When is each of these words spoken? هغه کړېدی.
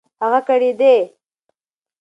هغه 0.23 0.39
کړېدی. 0.47 0.97